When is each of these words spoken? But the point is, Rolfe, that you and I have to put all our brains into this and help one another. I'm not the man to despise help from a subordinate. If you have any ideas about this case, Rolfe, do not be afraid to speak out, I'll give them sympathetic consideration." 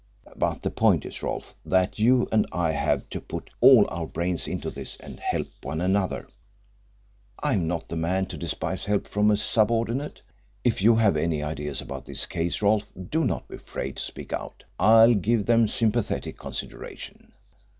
But 0.35 0.63
the 0.63 0.71
point 0.71 1.05
is, 1.05 1.21
Rolfe, 1.21 1.53
that 1.63 1.99
you 1.99 2.27
and 2.31 2.47
I 2.51 2.71
have 2.71 3.07
to 3.11 3.21
put 3.21 3.51
all 3.59 3.85
our 3.91 4.07
brains 4.07 4.47
into 4.47 4.71
this 4.71 4.97
and 4.97 5.19
help 5.19 5.49
one 5.61 5.79
another. 5.79 6.27
I'm 7.43 7.67
not 7.67 7.87
the 7.87 7.95
man 7.95 8.25
to 8.25 8.35
despise 8.37 8.85
help 8.85 9.07
from 9.07 9.29
a 9.29 9.37
subordinate. 9.37 10.23
If 10.63 10.81
you 10.81 10.95
have 10.95 11.15
any 11.15 11.43
ideas 11.43 11.81
about 11.81 12.05
this 12.07 12.25
case, 12.25 12.63
Rolfe, 12.63 12.91
do 13.11 13.23
not 13.23 13.47
be 13.47 13.57
afraid 13.57 13.97
to 13.97 14.03
speak 14.03 14.33
out, 14.33 14.63
I'll 14.79 15.13
give 15.13 15.45
them 15.45 15.67
sympathetic 15.67 16.35
consideration." 16.35 17.33